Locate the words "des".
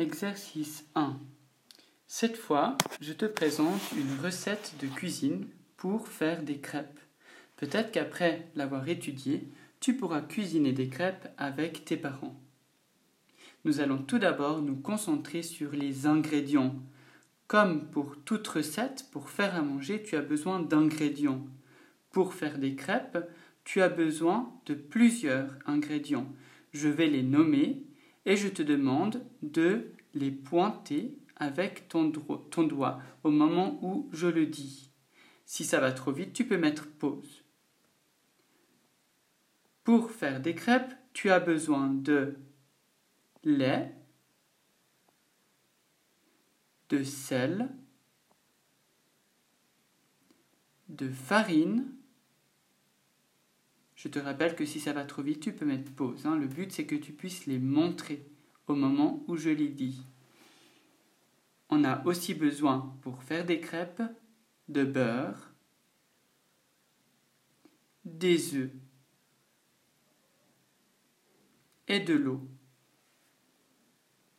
6.42-6.56, 10.72-10.88, 22.56-22.74, 40.40-40.54, 63.44-63.60, 68.06-68.54